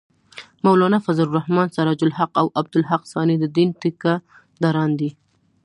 مولانا 0.65 0.97
فضل 1.05 1.23
الرحمن، 1.27 1.67
سراج 1.75 1.99
الحق 2.03 2.33
او 2.41 2.47
عبدالحق 2.57 3.03
ثاني 3.13 3.35
د 3.39 3.45
دین 3.57 3.69
ټېکه 3.81 4.13
داران 4.61 4.91
دي 4.99 5.09